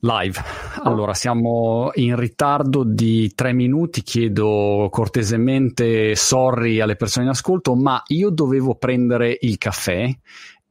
[0.00, 0.40] Live.
[0.82, 4.02] Allora, siamo in ritardo di tre minuti.
[4.02, 10.10] Chiedo cortesemente sorry alle persone in ascolto, ma io dovevo prendere il caffè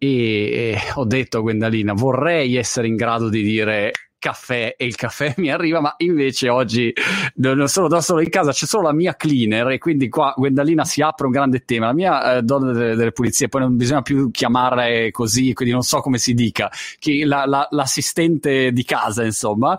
[0.01, 5.33] e ho detto a Gwendalina vorrei essere in grado di dire caffè e il caffè
[5.39, 6.93] mi arriva, ma invece oggi
[7.35, 10.85] non sono da solo in casa, c'è solo la mia cleaner e quindi qua Gwendalina
[10.85, 11.87] si apre un grande tema.
[11.87, 15.83] La mia eh, donna delle, delle, pulizie, poi non bisogna più chiamarla così, quindi non
[15.83, 16.69] so come si dica,
[16.99, 19.77] che la, la, l'assistente di casa, insomma,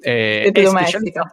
[0.00, 1.32] eh, è domestica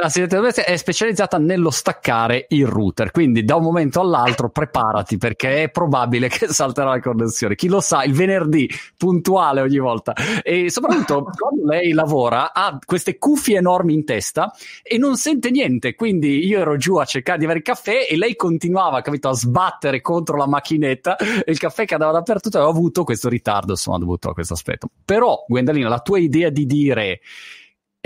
[0.00, 5.62] la segretaria è specializzata nello staccare il router, quindi da un momento all'altro preparati perché
[5.62, 7.54] è probabile che salterà la connessione.
[7.54, 10.12] Chi lo sa, il venerdì puntuale ogni volta.
[10.42, 14.52] E soprattutto quando lei lavora ha queste cuffie enormi in testa
[14.82, 15.94] e non sente niente.
[15.94, 19.34] Quindi io ero giù a cercare di avere il caffè e lei continuava, capito, a
[19.34, 23.72] sbattere contro la macchinetta e il caffè che andava dappertutto e ho avuto questo ritardo,
[23.72, 24.88] insomma, dovuto a questo aspetto.
[25.04, 27.20] Però, Gwendalina, la tua idea di dire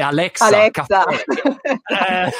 [0.02, 0.46] Alexa.
[0.46, 1.04] Alexa.
[1.08, 2.30] eh.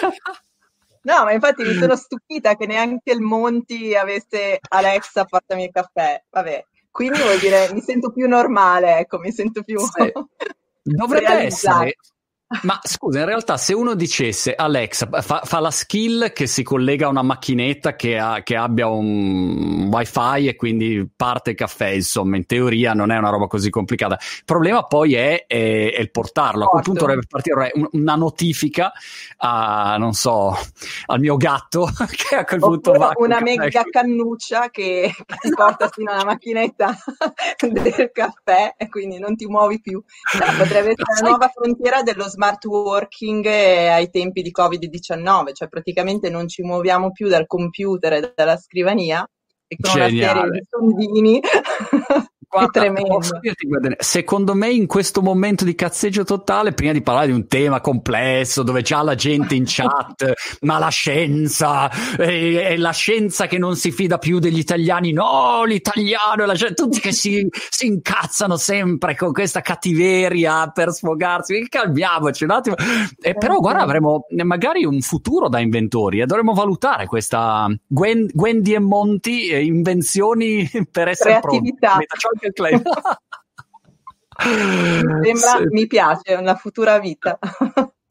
[1.03, 6.23] No, ma infatti mi sono stupita che neanche il Monti avesse Alexa, portami il caffè.
[6.31, 9.79] Vabbè, quindi vuol dire mi sento più normale, ecco, mi sento più...
[9.79, 10.13] Sì.
[10.83, 11.97] Dovrebbe essere,
[12.63, 17.05] ma scusa, in realtà se uno dicesse Alexa fa, fa, la skill che si collega
[17.05, 22.37] a una macchinetta che, ha, che, abbia un wifi e quindi parte il caffè, insomma,
[22.37, 24.15] in teoria non è una roba così complicata.
[24.15, 26.65] Il problema poi è, è, è il portarlo.
[26.65, 28.93] A quel punto dovrebbe partire una notifica
[29.37, 30.57] a, non so,
[31.05, 33.13] al mio gatto che a quel punto va.
[33.17, 36.97] Una mega cannuccia che ti porta fino alla macchinetta
[37.61, 40.03] del caffè e quindi non ti muovi più.
[40.57, 46.47] Potrebbe essere la nuova frontiera dello smart working ai tempi di Covid-19, cioè praticamente non
[46.47, 49.29] ci muoviamo più dal computer e dalla scrivania
[49.67, 50.39] e con Geniale.
[50.39, 51.41] una serie di sondini
[52.51, 57.83] Guarda, secondo me in questo momento di cazzeggio totale, prima di parlare di un tema
[57.83, 60.33] complesso dove già la gente in chat,
[60.63, 66.47] ma la scienza, è, la scienza che non si fida più degli italiani, no, l'italiano,
[66.47, 72.51] la gente, tutti che si, si incazzano sempre con questa cattiveria per sfogarsi, calmiamoci un
[72.51, 72.77] attimo.
[73.21, 78.75] Eh, però guarda, avremo magari un futuro da inventori e dovremmo valutare questa Gwen, Gwendy
[78.75, 81.75] e Monti, eh, invenzioni per essere pronti
[82.39, 82.81] anche Clay.
[84.45, 85.67] mi, sembra, sì.
[85.71, 87.39] mi piace, una futura vita.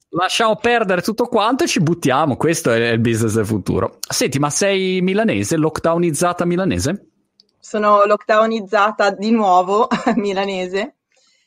[0.09, 2.35] Lasciamo perdere tutto quanto e ci buttiamo.
[2.37, 3.99] Questo è il business del futuro.
[4.07, 7.11] Senti, ma sei milanese, lockdownizzata milanese?
[7.59, 10.95] Sono lockdownizzata di nuovo milanese,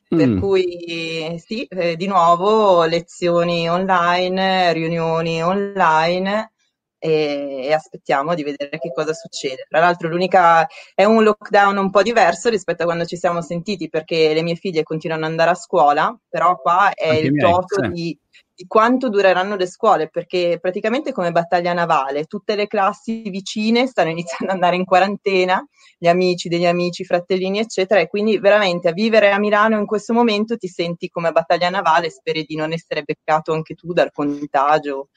[0.08, 0.38] per mm.
[0.38, 6.52] cui sì, eh, di nuovo lezioni online, riunioni online
[7.00, 9.66] e, e, aspettiamo di vedere che cosa succede.
[9.68, 13.88] Tra l'altro l'unica è un lockdown un po' diverso rispetto a quando ci siamo sentiti
[13.88, 17.88] perché le mie figlie continuano ad andare a scuola, però qua è Anche il toto
[17.88, 18.16] di,
[18.54, 24.10] di, quanto dureranno le scuole perché praticamente come battaglia navale tutte le classi vicine stanno
[24.12, 28.92] iniziando ad andare in quarantena, gli amici degli amici, fratellini eccetera e quindi veramente a
[28.92, 33.02] vivere a Milano in questo momento ti senti come battaglia navale, speri di non essere
[33.02, 35.08] beccato anche tu dal contagio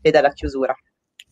[0.00, 0.72] e dalla chiusura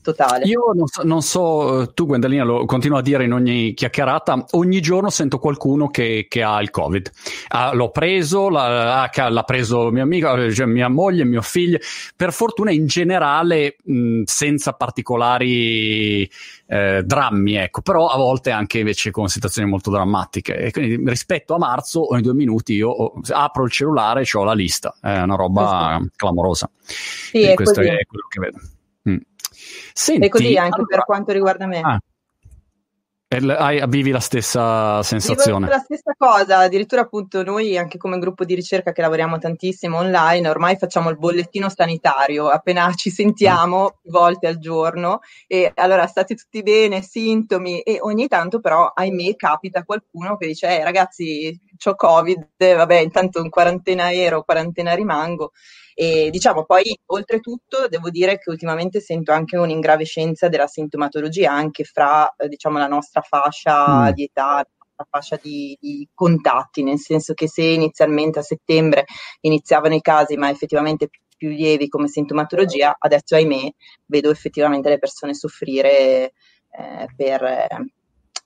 [0.03, 0.44] totale.
[0.44, 4.47] Io non so, non so, eh, tu Gwendalina lo continuo a dire in ogni chiacchierata,
[4.53, 7.11] ogni giorno sento qualcuno che, che ha il Covid.
[7.49, 11.78] Ah, l'ho preso, l'ha, ah, l'ha preso mia amica, eh, cioè mia moglie, mio figlio,
[12.16, 16.28] per fortuna in generale mh, senza particolari
[16.66, 20.56] eh, drammi, ecco, però a volte anche invece con situazioni molto drammatiche.
[20.56, 24.55] E quindi rispetto a marzo, ogni due minuti io apro il cellulare e ho la
[24.55, 26.09] lista, è una roba sì.
[26.16, 26.71] clamorosa.
[26.81, 27.93] Sì, e questo così.
[27.93, 28.59] è quello che vedo.
[29.93, 30.97] Senti, e così anche allora...
[30.97, 31.81] per quanto riguarda me.
[31.81, 31.99] Ah.
[33.33, 35.66] Hai, vivi la stessa sensazione?
[35.66, 39.99] Vivo la stessa cosa, addirittura appunto noi anche come gruppo di ricerca che lavoriamo tantissimo
[39.99, 44.00] online, ormai facciamo il bollettino sanitario, appena ci sentiamo mm.
[44.03, 49.37] più volte al giorno e allora state tutti bene, sintomi e ogni tanto però ahimè
[49.37, 55.53] capita qualcuno che dice eh, ragazzi ho covid, vabbè intanto in quarantena ero, quarantena rimango
[56.01, 62.34] e diciamo poi, oltretutto, devo dire che ultimamente sento anche un'ingravescenza della sintomatologia anche fra
[62.37, 64.13] eh, diciamo, la nostra fascia mm.
[64.13, 64.66] di età,
[64.97, 69.04] la fascia di, di, contatti, nel senso che se inizialmente a settembre
[69.41, 73.71] iniziavano i casi, ma effettivamente più lievi come sintomatologia, adesso ahimè
[74.07, 76.33] vedo effettivamente le persone soffrire
[76.71, 77.91] eh, per,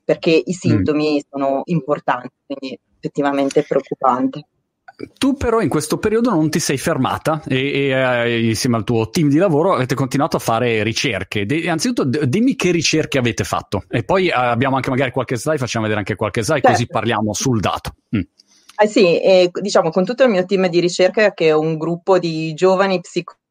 [0.03, 0.59] perché i mm.
[0.59, 1.29] sintomi mm.
[1.31, 4.47] sono importanti, quindi effettivamente preoccupante.
[5.19, 9.11] Tu però in questo periodo non ti sei fermata e, e eh, insieme al tuo
[9.11, 11.45] team di lavoro avete continuato a fare ricerche.
[11.47, 15.37] De, anzitutto d- dimmi che ricerche avete fatto e poi eh, abbiamo anche magari qualche
[15.37, 16.77] slide, facciamo vedere anche qualche slide certo.
[16.77, 17.95] così parliamo sul dato.
[18.17, 18.21] Mm.
[18.77, 22.19] Eh sì, e, diciamo con tutto il mio team di ricerca che è un gruppo
[22.19, 23.43] di giovani psicologi,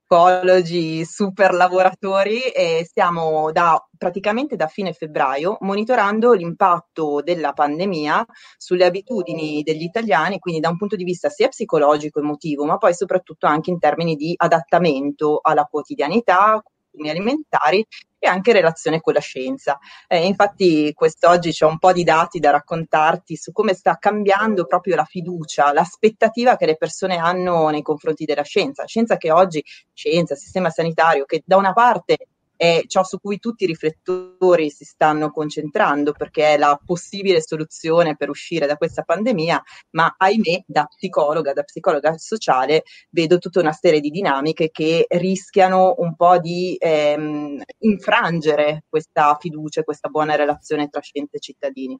[1.05, 8.25] super lavoratori e stiamo da praticamente da fine febbraio monitorando l'impatto della pandemia
[8.57, 12.93] sulle abitudini degli italiani, quindi da un punto di vista sia psicologico, emotivo, ma poi
[12.93, 16.61] soprattutto anche in termini di adattamento alla quotidianità,
[17.09, 17.85] alimentari
[18.19, 19.77] e anche relazione con la scienza.
[20.07, 24.95] Eh, infatti quest'oggi c'è un po' di dati da raccontarti su come sta cambiando proprio
[24.95, 28.85] la fiducia, l'aspettativa che le persone hanno nei confronti della scienza.
[28.85, 29.61] Scienza che oggi,
[29.93, 34.85] scienza, sistema sanitario, che da una parte è ciò su cui tutti i riflettori si
[34.85, 39.61] stanno concentrando perché è la possibile soluzione per uscire da questa pandemia,
[39.91, 45.95] ma ahimè da psicologa, da psicologa sociale vedo tutta una serie di dinamiche che rischiano
[45.97, 51.99] un po' di ehm, infrangere questa fiducia, questa buona relazione tra scienze e cittadini.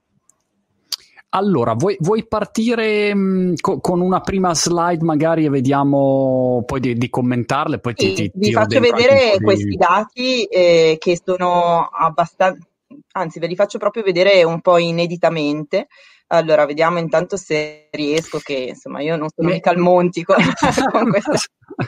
[1.35, 6.79] Allora, vuoi, vuoi partire mh, mm, co- con una prima slide magari e vediamo poi
[6.79, 7.79] di, di commentarle?
[7.79, 9.75] Poi sì, ti, ti, vi faccio vedere questi di...
[9.75, 12.63] dati eh, che sono abbastanza,
[13.13, 15.87] anzi ve li faccio proprio vedere un po' ineditamente.
[16.27, 20.35] Allora, vediamo intanto se riesco, che insomma io non sono mica al Monti con,
[20.91, 21.31] con, questa,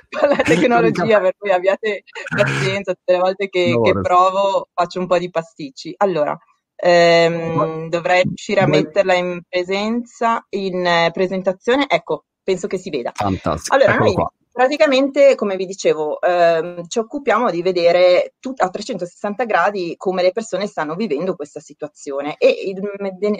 [0.09, 2.03] con la tecnologia, per cui abbiate
[2.35, 5.93] pazienza, tutte le volte che, che provo faccio un po' di pasticci.
[5.97, 6.35] Allora,
[6.75, 11.85] Ehm, dovrei riuscire a metterla in presenza, in eh, presentazione.
[11.87, 13.11] Ecco, penso che si veda.
[13.13, 13.75] Fantastico.
[13.75, 14.31] Allora, noi qua.
[14.55, 20.31] Praticamente, come vi dicevo, ehm, ci occupiamo di vedere tut- a 360 gradi come le
[20.31, 22.79] persone stanno vivendo questa situazione e il,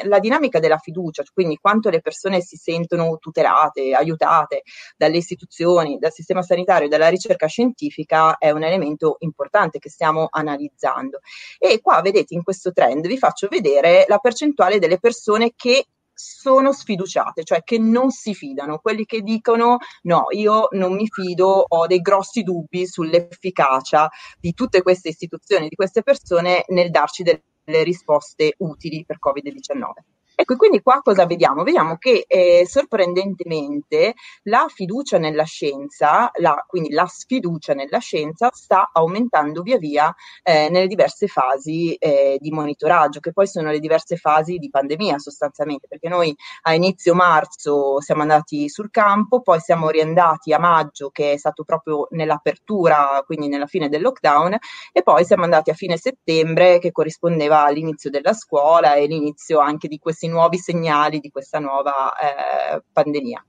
[0.09, 4.63] la dinamica della fiducia, quindi quanto le persone si sentono tutelate, aiutate
[4.97, 11.19] dalle istituzioni, dal sistema sanitario, dalla ricerca scientifica, è un elemento importante che stiamo analizzando.
[11.57, 15.85] E qua vedete in questo trend vi faccio vedere la percentuale delle persone che
[16.15, 21.65] sono sfiduciate, cioè che non si fidano, quelli che dicono no, io non mi fido,
[21.67, 24.09] ho dei grossi dubbi sull'efficacia
[24.39, 30.14] di tutte queste istituzioni, di queste persone nel darci delle risposte utili per Covid-19.
[30.37, 31.63] Ecco, quindi qua cosa vediamo?
[31.63, 38.89] Vediamo che eh, sorprendentemente la fiducia nella scienza, la, quindi la sfiducia nella scienza sta
[38.91, 44.17] aumentando via via eh, nelle diverse fasi eh, di monitoraggio, che poi sono le diverse
[44.17, 49.89] fasi di pandemia sostanzialmente, perché noi a inizio marzo siamo andati sul campo, poi siamo
[49.89, 54.57] riandati a maggio, che è stato proprio nell'apertura, quindi nella fine del lockdown,
[54.91, 59.88] e poi siamo andati a fine settembre, che corrispondeva all'inizio della scuola e l'inizio anche
[59.88, 63.45] di questi questi nuovi segnali di questa nuova eh, pandemia.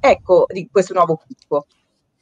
[0.00, 1.66] Ecco, di questo nuovo picco.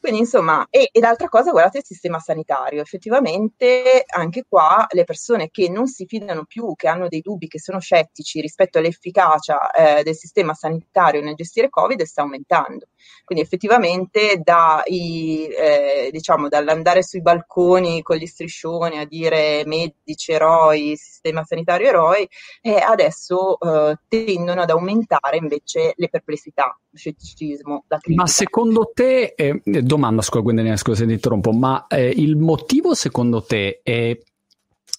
[0.04, 5.48] Quindi insomma, e, e, l'altra cosa, guardate il sistema sanitario, effettivamente anche qua le persone
[5.50, 10.02] che non si fidano più, che hanno dei dubbi, che sono scettici rispetto all'efficacia eh,
[10.02, 12.88] del sistema sanitario nel gestire Covid sta aumentando.
[13.24, 20.32] Quindi effettivamente da i, eh, diciamo, dall'andare sui balconi con gli striscioni a dire medici
[20.32, 22.28] eroi, sistema sanitario eroi,
[22.60, 28.22] eh, adesso eh, tendono ad aumentare invece le perplessità, lo scetticismo, la critica.
[28.22, 29.62] Ma secondo te, eh,
[29.94, 34.18] domanda scusa Gwendolina, scusa se ti interrompo, ma eh, il motivo secondo te è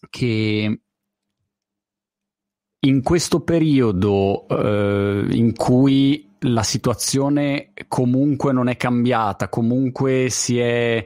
[0.09, 0.79] che
[2.79, 11.03] in questo periodo eh, in cui la situazione comunque non è cambiata, comunque si è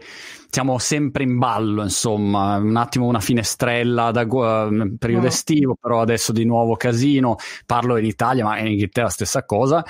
[0.52, 5.28] siamo sempre in ballo, insomma, un attimo una finestrella da uh, periodo mm.
[5.28, 7.36] estivo, però adesso di nuovo casino,
[7.68, 9.86] parlo in Italia, ma in Inghilterra stessa cosa.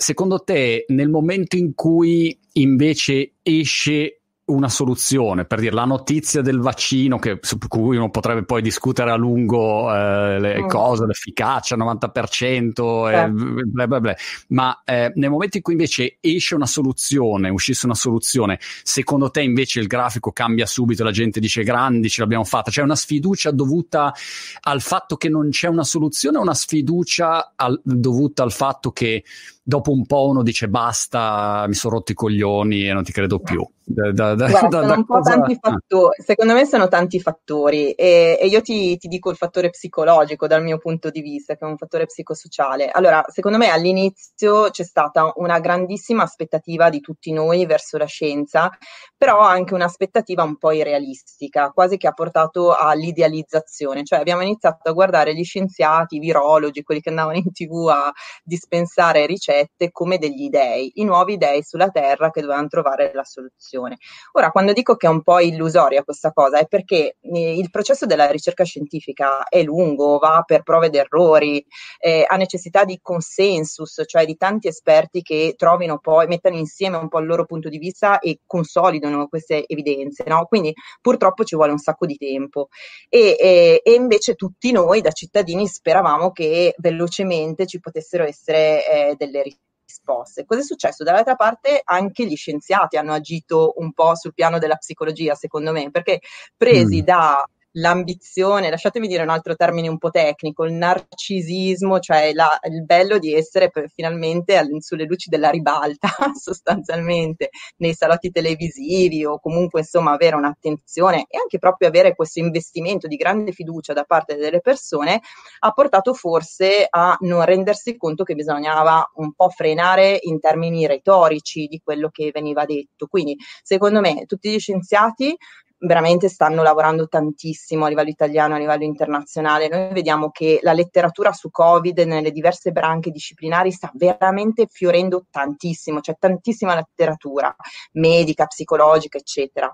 [0.00, 6.58] Secondo te, nel momento in cui invece esce una soluzione, per dire la notizia del
[6.60, 10.68] vaccino, che, su cui uno potrebbe poi discutere a lungo eh, le mm.
[10.68, 13.28] cose, l'efficacia, 90%, eh.
[13.28, 14.16] bla bla bla.
[14.48, 19.42] ma eh, nel momento in cui invece esce una soluzione, uscisse una soluzione, secondo te
[19.42, 23.50] invece il grafico cambia subito, la gente dice grandi, ce l'abbiamo fatta, c'è una sfiducia
[23.50, 24.14] dovuta
[24.60, 29.24] al fatto che non c'è una soluzione o una sfiducia al, dovuta al fatto che
[29.68, 33.38] dopo un po' uno dice basta, mi sono rotti i coglioni e non ti credo
[33.38, 33.62] più.
[33.84, 35.34] Da, da, da, Guarda, sono un po' cosa...
[35.34, 39.70] tanti fattori, secondo me sono tanti fattori e, e io ti, ti, dico il fattore
[39.70, 42.90] psicologico dal mio punto di vista, che è un fattore psicosociale.
[42.90, 48.70] Allora, secondo me all'inizio c'è stata una grandissima aspettativa di tutti noi verso la scienza,
[49.16, 54.92] però anche un'aspettativa un po' irrealistica, quasi che ha portato all'idealizzazione, cioè abbiamo iniziato a
[54.92, 58.12] guardare gli scienziati, i virologi, quelli che andavano in tv a
[58.44, 63.24] dispensare ricerche, virgolette, come degli dei, i nuovi dei sulla Terra che dovevano trovare la
[63.24, 63.98] soluzione.
[64.32, 68.06] Ora, quando dico che è un po' illusoria questa cosa, è perché eh, il processo
[68.06, 71.64] della ricerca scientifica è lungo, va per prove ed errori,
[71.98, 77.08] eh, ha necessità di consensus, cioè di tanti esperti che trovino poi, mettano insieme un
[77.08, 80.46] po' il loro punto di vista e consolidano queste evidenze, no?
[80.46, 82.68] Quindi purtroppo ci vuole un sacco di tempo.
[83.08, 89.14] E, e, e invece tutti noi da cittadini speravamo che velocemente ci potessero essere eh,
[89.16, 89.42] delle
[89.88, 90.44] risposte.
[90.44, 91.02] Cosa è successo?
[91.02, 95.90] Dall'altra parte anche gli scienziati hanno agito un po' sul piano della psicologia, secondo me,
[95.90, 96.20] perché
[96.56, 97.04] presi mm.
[97.04, 102.84] da l'ambizione, lasciatemi dire un altro termine un po' tecnico, il narcisismo, cioè la, il
[102.84, 109.38] bello di essere per, finalmente al, sulle luci della ribalta, sostanzialmente, nei salotti televisivi o
[109.38, 114.36] comunque insomma avere un'attenzione e anche proprio avere questo investimento di grande fiducia da parte
[114.36, 115.20] delle persone
[115.60, 121.66] ha portato forse a non rendersi conto che bisognava un po' frenare in termini retorici
[121.66, 123.06] di quello che veniva detto.
[123.06, 125.36] Quindi secondo me tutti gli scienziati
[125.78, 129.68] veramente stanno lavorando tantissimo a livello italiano, a livello internazionale.
[129.68, 136.00] Noi vediamo che la letteratura su Covid nelle diverse branche disciplinari sta veramente fiorendo tantissimo,
[136.00, 137.54] c'è tantissima letteratura
[137.92, 139.72] medica, psicologica, eccetera.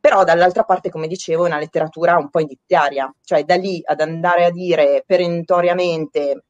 [0.00, 4.00] Però dall'altra parte, come dicevo, è una letteratura un po' indiziaria, cioè da lì ad
[4.00, 6.44] andare a dire perentoriamente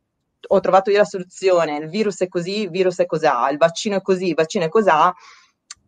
[0.52, 3.96] ho trovato io la soluzione, il virus è così, il virus è cos'ha, il vaccino
[3.96, 5.12] è così, il vaccino è cos'ha,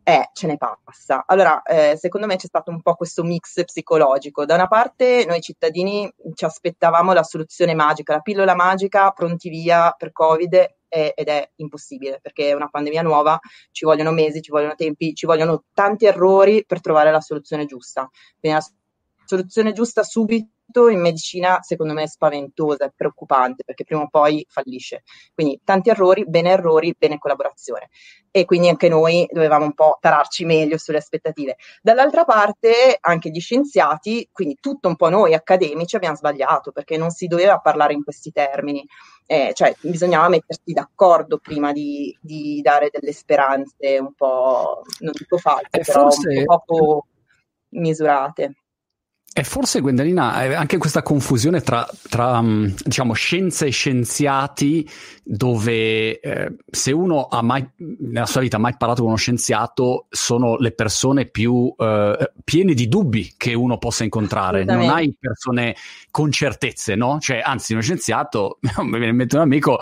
[0.05, 1.25] eh, ce ne passa.
[1.27, 4.45] Allora, eh, secondo me c'è stato un po' questo mix psicologico.
[4.45, 9.95] Da una parte noi cittadini ci aspettavamo la soluzione magica, la pillola magica, pronti via
[9.97, 10.55] per Covid,
[10.89, 13.39] è, ed è impossibile perché è una pandemia nuova,
[13.71, 18.09] ci vogliono mesi, ci vogliono tempi, ci vogliono tanti errori per trovare la soluzione giusta.
[18.39, 18.67] Quindi la
[19.25, 20.51] soluzione giusta subito
[20.89, 25.03] in medicina secondo me è spaventosa, è preoccupante perché prima o poi fallisce.
[25.35, 27.89] Quindi tanti errori, bene errori, bene collaborazione.
[28.31, 31.57] E quindi anche noi dovevamo un po' tararci meglio sulle aspettative.
[31.83, 37.11] Dall'altra parte anche gli scienziati, quindi tutto un po' noi accademici abbiamo sbagliato perché non
[37.11, 38.87] si doveva parlare in questi termini.
[39.27, 45.39] Eh, cioè bisognava mettersi d'accordo prima di, di, dare delle speranze un po', non dico
[45.39, 46.39] false, eh, però forse...
[46.39, 47.07] un po' poco
[47.71, 48.62] misurate.
[49.35, 54.87] E forse, Gwendalina, anche questa confusione tra, tra mm, diciamo, scienza e scienziati,
[55.23, 60.59] dove eh, se uno ha mai, nella sua vita, mai parlato con uno scienziato, sono
[60.59, 64.65] le persone più eh, piene di dubbi che uno possa incontrare.
[64.65, 65.77] Non hai persone
[66.11, 67.19] con certezze, no?
[67.19, 69.79] Cioè, anzi, uno scienziato, mi viene in mente un amico,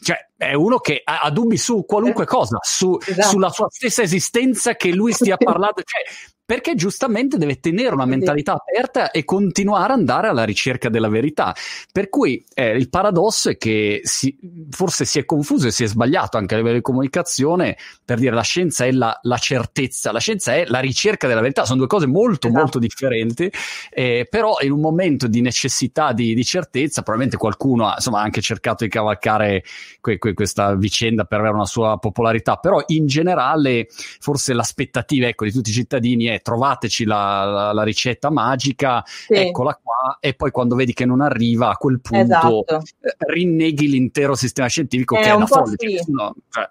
[0.00, 3.28] cioè, è uno che ha, ha dubbi su qualunque cosa, su, esatto.
[3.28, 5.82] sulla sua stessa esistenza che lui stia parlando.
[5.84, 11.08] Cioè, perché giustamente deve tenere una mentalità aperta e continuare ad andare alla ricerca della
[11.08, 11.54] verità.
[11.90, 14.36] Per cui eh, il paradosso è che si,
[14.70, 18.34] forse si è confuso e si è sbagliato anche a livello di comunicazione per dire
[18.34, 21.86] la scienza è la, la certezza, la scienza è la ricerca della verità, sono due
[21.86, 22.60] cose molto esatto.
[22.60, 23.50] molto differenti,
[23.90, 28.42] eh, però in un momento di necessità di, di certezza probabilmente qualcuno ha insomma, anche
[28.42, 29.64] cercato di cavalcare
[30.00, 35.44] que, que, questa vicenda per avere una sua popolarità, però in generale forse l'aspettativa ecco,
[35.44, 39.34] di tutti i cittadini è trovateci la, la, la ricetta magica, sì.
[39.34, 42.82] eccola qua, e poi quando vedi che non arriva, a quel punto esatto.
[43.00, 45.76] Eh, rinneghi l'intero sistema scientifico è che è una follia.
[45.76, 46.10] Sì.
[46.10, 46.68] No, cioè,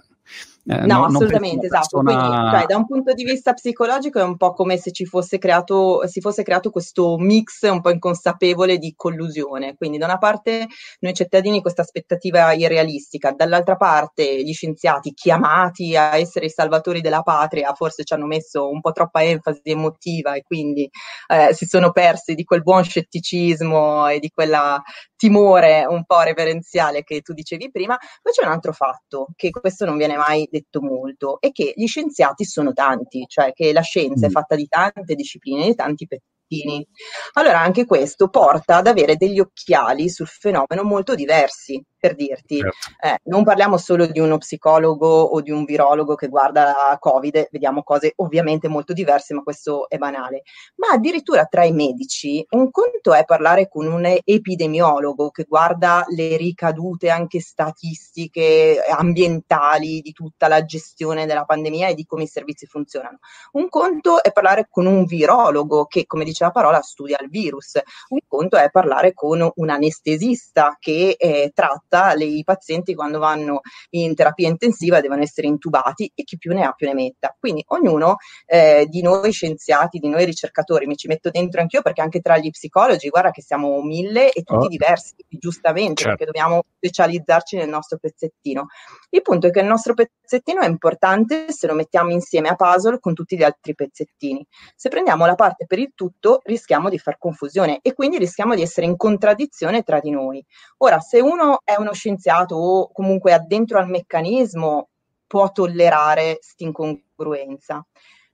[0.66, 2.02] eh, no, no, assolutamente, esatto.
[2.02, 2.28] Persona...
[2.28, 5.38] Quindi, cioè, da un punto di vista psicologico è un po' come se ci fosse
[5.38, 9.76] creato, si fosse creato questo mix un po' inconsapevole di collusione.
[9.76, 10.68] Quindi, da una parte,
[11.00, 17.24] noi cittadini questa aspettativa irrealistica, dall'altra parte, gli scienziati chiamati a essere i salvatori della
[17.24, 20.90] patria, forse ci hanno messo un po' troppa enfasi emotiva e quindi
[21.28, 24.82] eh, si sono persi di quel buon scetticismo e di quella
[25.16, 27.98] timore un po' reverenziale che tu dicevi prima.
[28.22, 31.88] Poi c'è un altro fatto, che questo non viene mai detto molto, è che gli
[31.88, 34.32] scienziati sono tanti, cioè che la scienza è mm.
[34.32, 36.88] fatta di tante discipline, di tanti pettini.
[37.34, 42.76] Allora anche questo porta ad avere degli occhiali sul fenomeno molto diversi per dirti, certo.
[43.00, 47.48] eh, non parliamo solo di uno psicologo o di un virologo che guarda la Covid,
[47.50, 50.42] vediamo cose ovviamente molto diverse, ma questo è banale,
[50.76, 56.36] ma addirittura tra i medici un conto è parlare con un epidemiologo che guarda le
[56.36, 62.66] ricadute anche statistiche ambientali di tutta la gestione della pandemia e di come i servizi
[62.66, 63.20] funzionano.
[63.54, 67.80] Un conto è parlare con un virologo che, come dice la parola, studia il virus.
[68.10, 73.20] Un conto è parlare con un anestesista che eh, tratta volta le, i pazienti quando
[73.20, 77.36] vanno in terapia intensiva devono essere intubati e chi più ne ha più ne metta.
[77.40, 82.02] Quindi ognuno eh, di noi scienziati, di noi ricercatori, mi ci metto dentro anch'io perché
[82.02, 84.70] anche tra gli psicologi, guarda che siamo mille e tutti oh.
[84.70, 86.18] diversi, giustamente, certo.
[86.18, 88.66] perché dobbiamo specializzarci nel nostro pezzettino.
[89.10, 93.00] Il punto è che il nostro pezzettino è importante se lo mettiamo insieme a puzzle
[93.00, 94.46] con tutti gli altri pezzettini.
[94.76, 98.62] Se prendiamo la parte per il tutto, rischiamo di far confusione e quindi rischiamo di
[98.62, 100.44] essere in contraddizione tra di noi.
[100.78, 104.90] Ora, se uno è uno scienziato o comunque addentro al meccanismo,
[105.28, 107.86] può tollerare questa incongruenza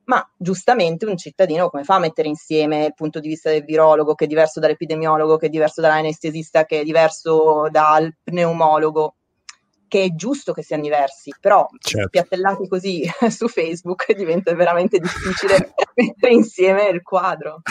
[0.10, 4.16] ma giustamente un cittadino come fa a mettere insieme il punto di vista del virologo
[4.16, 9.14] che è diverso dall'epidemiologo, che è diverso dall'anestesista, che è diverso dal pneumologo?
[9.90, 12.10] che è giusto che siano diversi, però certo.
[12.10, 17.64] piattellati così su Facebook diventa veramente difficile mettere insieme il quadro.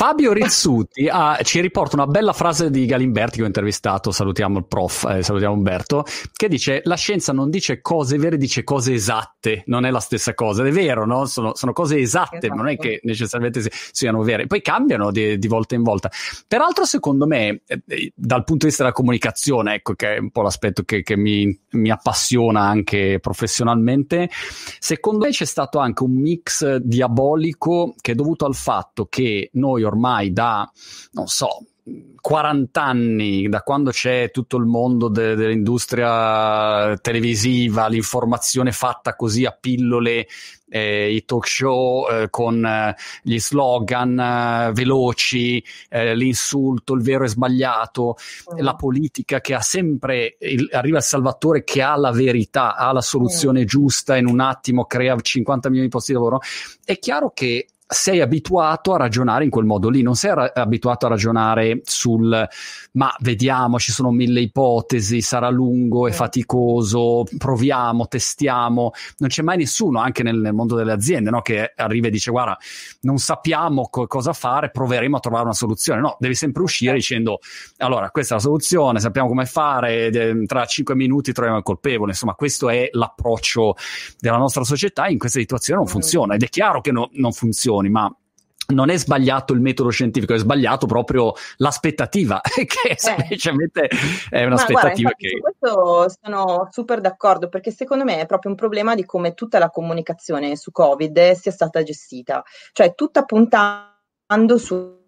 [0.00, 4.64] Fabio Rizzuti ah, ci riporta una bella frase di Galimberti che ho intervistato, salutiamo il
[4.64, 9.62] prof, eh, salutiamo Umberto, che dice la scienza non dice cose vere, dice cose esatte,
[9.66, 11.26] non è la stessa cosa, è vero, no?
[11.26, 12.54] sono, sono, cose esatte, esatto.
[12.54, 16.10] non è che necessariamente siano vere, poi cambiano di, di volta in volta.
[16.48, 20.30] Peraltro secondo me, eh, eh, dal punto di vista della comunicazione, ecco che è un
[20.30, 24.30] po' l'aspetto che, che mi, mi appassiona anche professionalmente,
[24.78, 29.88] secondo me c'è stato anche un mix diabolico che è dovuto al fatto che noi
[29.90, 30.70] ormai da,
[31.12, 31.64] non so,
[32.20, 39.56] 40 anni, da quando c'è tutto il mondo de- dell'industria televisiva, l'informazione fatta così a
[39.58, 40.26] pillole,
[40.68, 47.24] eh, i talk show eh, con eh, gli slogan eh, veloci, eh, l'insulto, il vero
[47.24, 48.16] e sbagliato,
[48.54, 48.58] mm.
[48.58, 53.00] la politica che ha sempre, il, arriva il salvatore che ha la verità, ha la
[53.00, 53.66] soluzione mm.
[53.66, 56.40] giusta in un attimo, crea 50 milioni di posti di lavoro.
[56.84, 61.06] È chiaro che sei abituato a ragionare in quel modo lì, non sei ra- abituato
[61.06, 62.48] a ragionare sul
[62.92, 68.92] ma vediamo, ci sono mille ipotesi, sarà lungo e faticoso, proviamo, testiamo.
[69.18, 72.30] Non c'è mai nessuno, anche nel, nel mondo delle aziende, no, che arriva e dice
[72.30, 72.58] guarda,
[73.02, 76.00] non sappiamo co- cosa fare, proveremo a trovare una soluzione.
[76.00, 77.00] No, devi sempre uscire certo.
[77.00, 77.38] dicendo
[77.78, 80.10] allora, questa è la soluzione, sappiamo come fare,
[80.46, 82.10] tra cinque minuti troviamo il colpevole.
[82.10, 83.76] Insomma, questo è l'approccio
[84.18, 85.92] della nostra società in questa situazione non mm.
[85.92, 88.12] funziona ed è chiaro che no, non funzioni, ma
[88.70, 92.96] non è sbagliato il metodo scientifico, è sbagliato proprio l'aspettativa, che eh.
[92.96, 93.88] semplicemente
[94.28, 95.28] è un'aspettativa guarda, che...
[95.28, 99.58] Su questo sono super d'accordo, perché secondo me è proprio un problema di come tutta
[99.58, 104.99] la comunicazione su Covid sia stata gestita, cioè tutta puntando su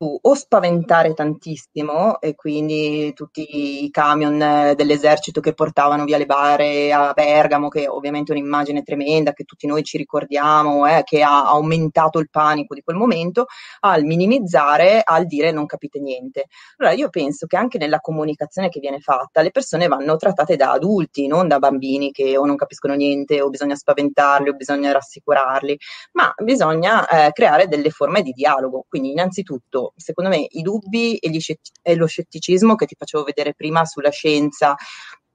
[0.00, 6.92] o spaventare tantissimo e quindi tutti i camion eh, dell'esercito che portavano via le bare
[6.92, 11.46] a Bergamo, che ovviamente è un'immagine tremenda che tutti noi ci ricordiamo, eh, che ha
[11.46, 13.46] aumentato il panico di quel momento,
[13.80, 16.46] al minimizzare, al dire non capite niente.
[16.76, 20.70] Allora io penso che anche nella comunicazione che viene fatta le persone vanno trattate da
[20.70, 25.76] adulti, non da bambini che o non capiscono niente o bisogna spaventarli o bisogna rassicurarli,
[26.12, 28.84] ma bisogna eh, creare delle forme di dialogo.
[28.88, 33.54] Quindi innanzitutto secondo me i dubbi e, scett- e, lo scetticismo che ti facevo vedere
[33.54, 34.76] prima sulla scienza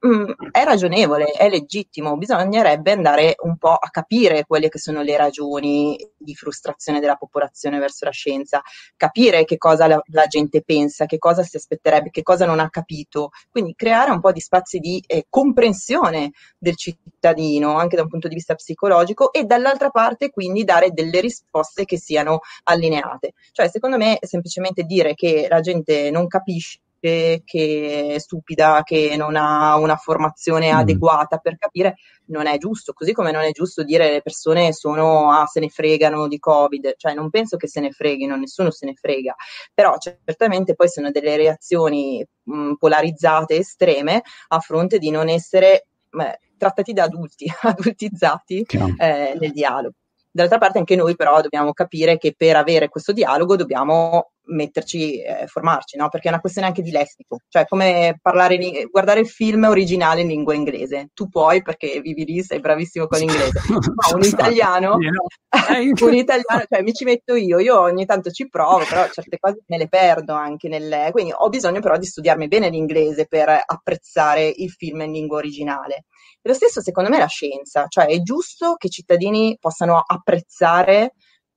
[0.03, 5.01] mh, mm, è ragionevole, è legittimo, bisognerebbe andare un po' a capire quelle che sono
[5.01, 8.61] le ragioni di frustrazione della popolazione verso la scienza,
[8.97, 12.69] capire che cosa la, la gente pensa, che cosa si aspetterebbe, che cosa non ha
[12.69, 18.09] capito, quindi creare un po' di spazi di eh, comprensione del cittadino anche da un
[18.09, 23.33] punto di vista psicologico e dall'altra parte quindi dare delle risposte che siano allineate.
[23.51, 29.35] Cioè secondo me semplicemente dire che la gente non capisce che è stupida, che non
[29.35, 30.77] ha una formazione mm.
[30.77, 31.95] adeguata per capire,
[32.27, 32.93] non è giusto.
[32.93, 36.93] Così come non è giusto dire le persone sono, ah, se ne fregano di Covid,
[36.95, 39.35] cioè non penso che se ne freghino, nessuno se ne frega,
[39.73, 45.87] però certamente poi sono delle reazioni mh, mm, polarizzate, estreme, a fronte di non essere
[46.09, 48.65] beh, trattati da adulti, adultizzati
[48.97, 49.95] eh, nel dialogo.
[50.31, 55.47] Dall'altra parte anche noi però dobbiamo capire che per avere questo dialogo dobbiamo metterci, eh,
[55.47, 56.10] formarci, no?
[56.10, 58.58] Perché è una questione anche di lessico, cioè come parlare,
[58.89, 61.10] guardare il film originale in lingua inglese.
[61.13, 63.60] Tu puoi perché vivi lì, sei bravissimo con l'inglese,
[63.95, 64.95] ma un italiano,
[66.01, 69.63] un italiano, cioè mi ci metto io, io ogni tanto ci provo, però certe cose
[69.67, 74.47] me le perdo anche nel, quindi ho bisogno però di studiarmi bene l'inglese per apprezzare
[74.47, 76.06] il film in lingua originale.
[76.41, 80.03] E lo stesso secondo me è la scienza, cioè è giusto che i cittadini possano
[80.06, 81.13] apprezzare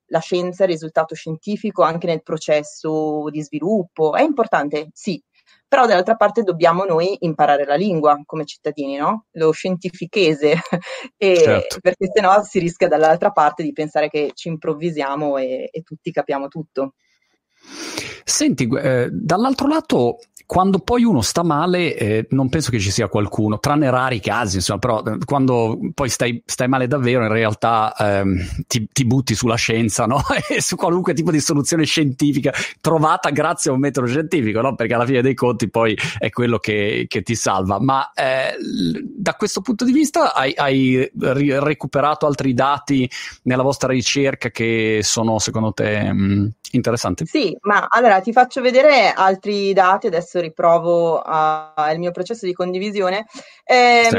[0.06, 4.14] la scienza il risultato scientifico anche nel processo di sviluppo.
[4.14, 5.22] È importante, sì,
[5.68, 9.26] però dall'altra parte dobbiamo noi imparare la lingua come cittadini, no?
[9.32, 10.54] Lo scientifichese,
[11.16, 11.78] e, certo.
[11.80, 16.48] perché sennò si rischia dall'altra parte di pensare che ci improvvisiamo e, e tutti capiamo
[16.48, 16.94] tutto.
[18.28, 23.08] Senti, eh, dall'altro lato, quando poi uno sta male, eh, non penso che ci sia
[23.08, 27.94] qualcuno, tranne rari casi, insomma, però eh, quando poi stai, stai male davvero, in realtà
[27.96, 30.22] ehm, ti, ti, butti sulla scienza, no?
[30.48, 34.76] e su qualunque tipo di soluzione scientifica trovata grazie a un metodo scientifico, no?
[34.76, 37.80] Perché alla fine dei conti poi è quello che, che ti salva.
[37.80, 38.56] Ma eh,
[39.16, 43.10] da questo punto di vista hai, hai ri- recuperato altri dati
[43.42, 47.26] nella vostra ricerca che sono secondo te mh, interessanti?
[47.26, 53.26] Sì, ma allora ti faccio vedere altri dati adesso riprovo il mio processo di condivisione.
[53.64, 54.16] Eh, sì.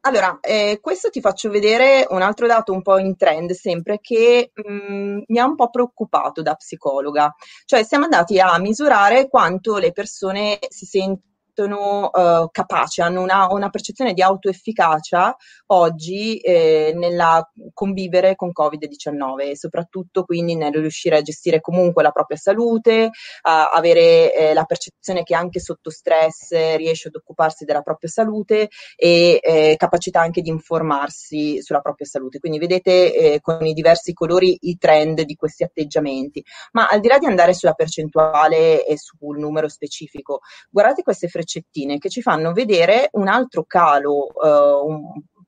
[0.00, 4.50] Allora, eh, questo ti faccio vedere un altro dato un po' in trend sempre che
[4.52, 7.34] mh, mm, mi ha un po' preoccupato da psicologa.
[7.64, 13.46] Cioè siamo andati a misurare quanto le persone si sentono sentono uh, capaci, hanno una,
[13.50, 15.34] una, percezione di autoefficacia
[15.68, 22.10] oggi eh, nella convivere con Covid-19 e soprattutto quindi nel riuscire a gestire comunque la
[22.10, 23.10] propria salute,
[23.42, 28.68] a avere eh, la percezione che anche sotto stress riesce ad occuparsi della propria salute
[28.94, 32.38] e eh, capacità anche di informarsi sulla propria salute.
[32.38, 36.44] Quindi vedete eh, con i diversi colori i trend di questi atteggiamenti.
[36.72, 40.40] Ma al di là di andare sulla percentuale e sul numero specifico,
[40.70, 45.00] guardate queste frequenze recettine che ci fanno vedere un altro calo eh,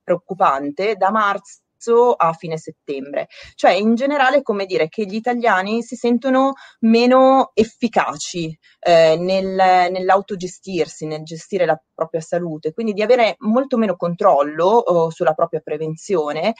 [0.03, 3.29] preoccupante da marzo a fine settembre.
[3.55, 11.07] Cioè, in generale, come dire che gli italiani si sentono meno efficaci eh, nel, nell'autogestirsi,
[11.07, 16.55] nel gestire la propria salute, quindi di avere molto meno controllo oh, sulla propria prevenzione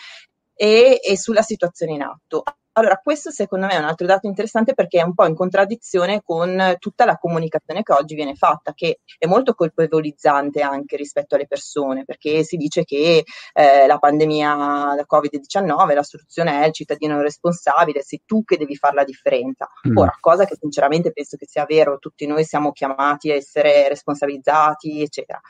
[0.55, 2.43] e, e sulla situazione in atto.
[2.79, 6.23] Allora, questo secondo me è un altro dato interessante perché è un po' in contraddizione
[6.23, 11.49] con tutta la comunicazione che oggi viene fatta, che è molto colpevolizzante anche rispetto alle
[11.49, 17.21] persone, perché si dice che eh, la pandemia da Covid-19, la soluzione è il cittadino
[17.21, 19.69] responsabile, sei tu che devi fare la differenza.
[19.89, 19.97] Mm.
[19.97, 25.03] Ora, cosa che sinceramente penso che sia vero, tutti noi siamo chiamati a essere responsabilizzati,
[25.03, 25.41] eccetera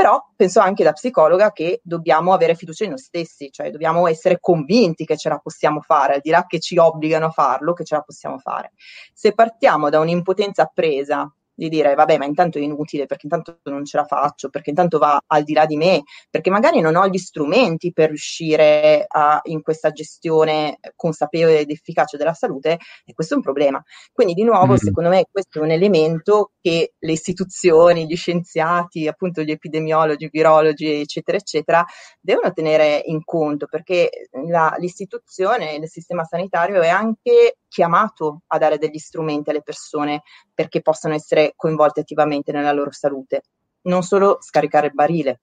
[0.00, 4.40] però penso anche da psicologa che dobbiamo avere fiducia in noi stessi, cioè dobbiamo essere
[4.40, 7.84] convinti che ce la possiamo fare, al di là che ci obbligano a farlo, che
[7.84, 8.72] ce la possiamo fare.
[9.12, 13.84] Se partiamo da un'impotenza appresa di dire vabbè ma intanto è inutile perché intanto non
[13.84, 17.06] ce la faccio, perché intanto va al di là di me, perché magari non ho
[17.06, 23.34] gli strumenti per riuscire a, in questa gestione consapevole ed efficace della salute e questo
[23.34, 23.82] è un problema.
[24.10, 24.76] Quindi di nuovo mm-hmm.
[24.76, 31.00] secondo me questo è un elemento che le istituzioni, gli scienziati, appunto gli epidemiologi, virologi
[31.00, 31.84] eccetera eccetera
[32.20, 38.78] devono tenere in conto perché la, l'istituzione, il sistema sanitario è anche chiamato a dare
[38.78, 40.22] degli strumenti alle persone
[40.60, 43.44] perché possano essere coinvolte attivamente nella loro salute,
[43.84, 45.40] non solo scaricare il barile.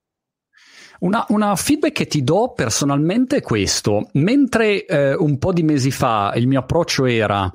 [0.99, 4.09] Una, una, feedback che ti do personalmente è questo.
[4.13, 7.51] Mentre eh, un po' di mesi fa il mio approccio era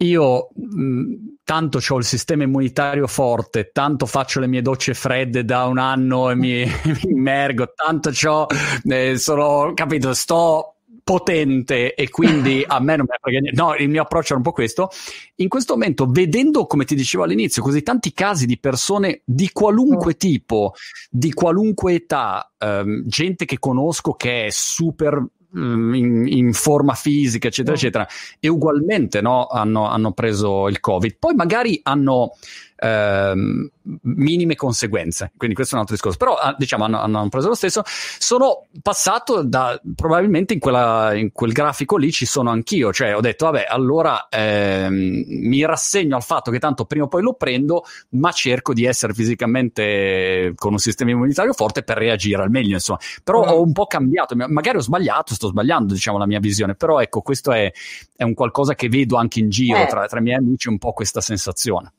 [0.00, 5.46] io mh, mm, tanto ho il sistema immunitario forte, tanto faccio le mie docce fredde
[5.46, 8.46] da un anno e mi, mi immergo, tanto ho,
[8.84, 10.77] eh, sono, capito, sto
[11.08, 13.58] potente e quindi a me non mi frega niente.
[13.58, 14.90] No, il mio approccio era un po' questo.
[15.36, 20.12] In questo momento, vedendo, come ti dicevo all'inizio, così tanti casi di persone di qualunque
[20.12, 20.18] mm.
[20.18, 20.74] tipo,
[21.08, 25.24] di qualunque età, ehm, gente che conosco che è super
[25.58, 27.78] mm, in, in, forma fisica, eccetera, mm.
[27.78, 28.06] eccetera,
[28.38, 31.16] e ugualmente no, hanno, hanno preso il Covid.
[31.18, 32.32] Poi magari hanno
[32.78, 33.70] ehm,
[34.02, 35.32] minime conseguenze.
[35.36, 36.18] Quindi questo è un altro discorso.
[36.18, 37.82] Però ah, diciamo hanno, hanno, preso lo stesso.
[37.84, 42.92] Sono passato da probabilmente in, quella, in, quel grafico lì ci sono anch'io.
[42.92, 47.22] Cioè ho detto, vabbè, allora ehm, mi rassegno al fatto che tanto prima o poi
[47.22, 52.50] lo prendo, ma cerco di essere fisicamente con un sistema immunitario forte per reagire al
[52.50, 52.74] meglio.
[52.74, 53.48] Insomma, però mm.
[53.48, 54.36] ho un po' cambiato.
[54.36, 56.74] Magari ho sbagliato, sto sbagliando, diciamo, la mia visione.
[56.74, 57.70] Però ecco, questo è,
[58.16, 59.86] è un qualcosa che vedo anche in giro eh.
[59.86, 61.92] tra, tra i miei amici, un po' questa sensazione.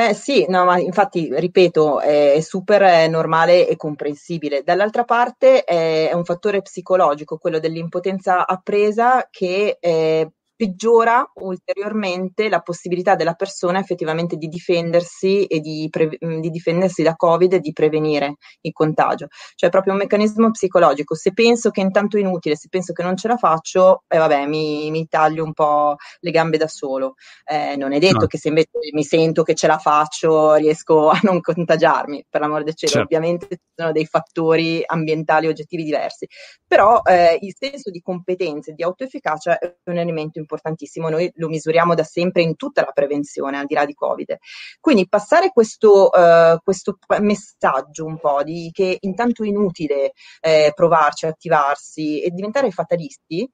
[0.00, 4.62] Eh sì, no, ma infatti, ripeto, è super normale e comprensibile.
[4.62, 13.14] Dall'altra parte è, un fattore psicologico, quello dell'impotenza appresa, che eh, peggiora ulteriormente la possibilità
[13.14, 17.72] della persona effettivamente di difendersi e di, pre- mm, di, difendersi da Covid e di
[17.72, 19.28] prevenire il contagio.
[19.54, 21.14] Cioè è proprio un meccanismo psicologico.
[21.14, 24.46] Se penso che intanto è inutile, se penso che non ce la faccio, eh, vabbè,
[24.46, 27.14] mi, mi taglio un po' le gambe da solo.
[27.44, 28.26] Eh, non è detto no.
[28.26, 32.64] che se invece mi sento che ce la faccio, riesco a non contagiarmi, per l'amor
[32.64, 32.94] del cielo.
[32.94, 33.14] Certo.
[33.14, 36.26] Ovviamente ci sono dei fattori ambientali oggettivi diversi,
[36.66, 41.30] però eh, il senso di competenza e di autoefficacia è un elemento importante importantissimo, noi
[41.34, 44.38] lo misuriamo da sempre in tutta la prevenzione, al di là di Covid.
[44.80, 51.26] Quindi passare questo, uh, questo messaggio un po' di che intanto è inutile eh, provarci,
[51.26, 53.48] attivarsi e diventare fatalisti,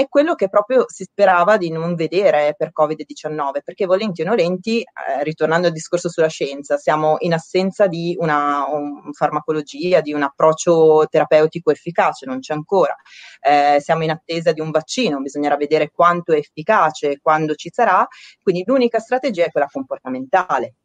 [0.00, 4.80] è quello che proprio si sperava di non vedere per Covid-19, perché volenti o nolenti,
[4.80, 10.22] eh, ritornando al discorso sulla scienza, siamo in assenza di una un farmacologia, di un
[10.22, 12.96] approccio terapeutico efficace, non c'è ancora.
[13.42, 18.08] Eh, siamo in attesa di un vaccino, bisognerà vedere quanto è efficace, quando ci sarà,
[18.42, 20.76] quindi l'unica strategia è quella comportamentale.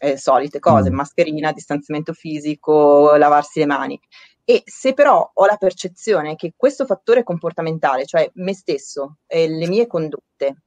[0.00, 0.94] Eh, solite cose, mm.
[0.94, 4.00] mascherina, distanziamento fisico, lavarsi le mani.
[4.44, 9.68] E se però ho la percezione che questo fattore comportamentale, cioè me stesso e le
[9.68, 10.62] mie condotte,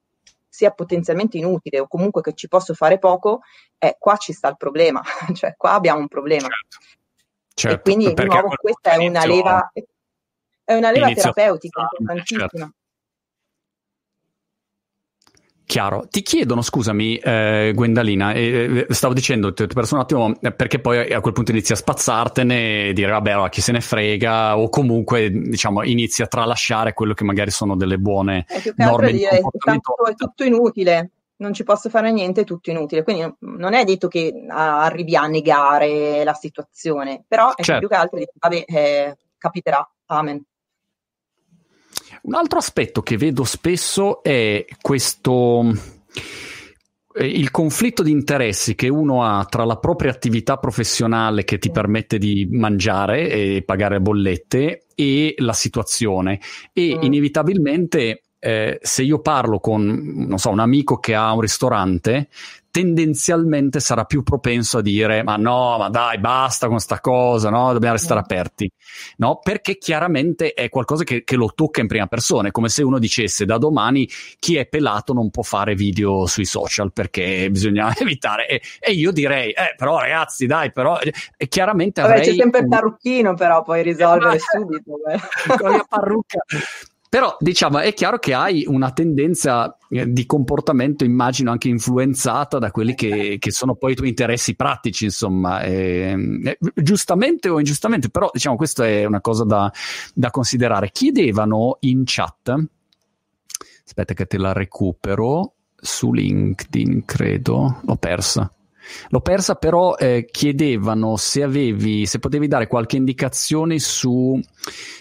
[0.48, 3.42] sia potenzialmente inutile o comunque che ci posso fare poco,
[3.78, 5.02] eh, qua ci sta il problema,
[5.36, 6.48] cioè qua abbiamo un problema.
[6.48, 7.04] Certo.
[7.58, 9.72] Certo, e quindi di nuovo questa è una leva,
[10.64, 12.48] è una leva terapeutica importantissima.
[12.48, 12.74] Certo.
[15.76, 16.08] Chiaro.
[16.10, 20.80] Ti chiedono, scusami, eh, Gwendalina, eh, stavo dicendo, ti ho perso un attimo, eh, perché
[20.80, 24.58] poi a quel punto inizi a spazzartene e dire, vabbè, allora chi se ne frega,
[24.58, 28.86] o comunque, diciamo, inizi a tralasciare quello che magari sono delle buone è più che
[28.86, 33.04] norme di dire, tanto è tutto inutile, non ci posso fare niente, è tutto inutile.
[33.04, 37.80] Quindi non è detto che arrivi a negare la situazione, però è certo.
[37.80, 40.42] più che altro, vabbè, eh, capiterà, amen.
[42.24, 45.64] Un altro aspetto che vedo spesso è questo
[47.18, 51.72] eh, il conflitto di interessi che uno ha tra la propria attività professionale che ti
[51.72, 56.40] permette di mangiare e pagare bollette e la situazione
[56.74, 57.04] e mm.
[57.04, 62.30] inevitabilmente eh, se io parlo con so, un amico che ha un ristorante
[62.76, 67.72] tendenzialmente sarà più propenso a dire ma no, ma dai, basta con sta cosa, no?
[67.72, 68.24] dobbiamo restare mm.
[68.24, 68.70] aperti,
[69.16, 69.40] no?
[69.42, 73.00] perché chiaramente è qualcosa che, che, lo tocca in prima persona, è come se uno
[73.00, 78.46] dicesse da domani chi è pelato non può fare video sui social perché bisogna evitare,
[78.50, 81.00] e, e io direi, eh, però ragazzi dai, però
[81.38, 85.00] e chiaramente Vabbè, c'è sempre il parrucchino però puoi risolvere subito.
[85.58, 86.40] con la parrucca
[87.16, 92.72] però diciamo è chiaro che hai una tendenza eh, di comportamento, immagino anche influenzata da
[92.72, 98.10] quelli che, che sono poi i tuoi interessi pratici, insomma, e, e, giustamente o ingiustamente,
[98.10, 99.72] però diciamo questa è una cosa da,
[100.14, 100.92] da considerare.
[100.92, 102.54] Chiedevano in chat,
[103.86, 108.54] aspetta che te la recupero, su LinkedIn credo, l'ho persa.
[109.10, 114.40] L'ho persa, però eh, chiedevano se avevi, se potevi dare qualche indicazione su,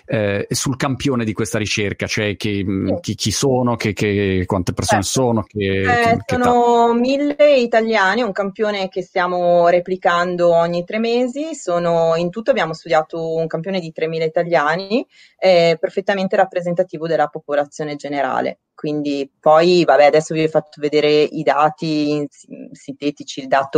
[0.06, 4.72] eh, sul campione di questa ricerca, cioè che, mm, chi, chi, sono, che, che, quante
[4.72, 5.20] persone certo.
[5.20, 5.42] sono.
[5.42, 11.54] Che, eh, sono mille italiani, un campione che stiamo replicando ogni tre mesi.
[11.54, 15.06] Sono, in tutto abbiamo studiato un campione di 3.000 italiani,
[15.38, 18.58] perfettamente rappresentativo della popolazione generale.
[18.74, 22.26] Quindi poi, vabbè, adesso vi ho fatto vedere i dati
[22.72, 23.73] sintetici, il dato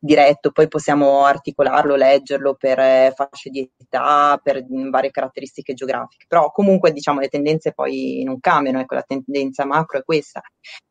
[0.00, 6.24] diretto, poi possiamo articolarlo, leggerlo per eh, fasce di età, per varie caratteristiche geografiche.
[6.28, 10.40] Però comunque, diciamo, le tendenze poi non cambiano, ecco, la tendenza macro è questa.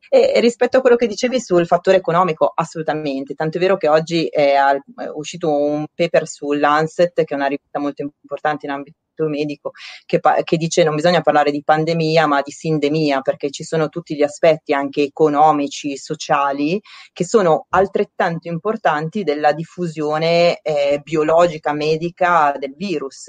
[0.09, 3.35] E, rispetto a quello che dicevi sul fattore economico, assolutamente.
[3.35, 7.47] Tanto è vero che oggi è, è uscito un paper su Lancet, che è una
[7.47, 9.71] rivista molto importante in ambito medico
[10.05, 14.15] che, che, dice non bisogna parlare di pandemia ma di sindemia perché ci sono tutti
[14.15, 16.79] gli aspetti anche economici, sociali
[17.11, 23.27] che sono altrettanto importanti della diffusione eh, biologica, medica del virus.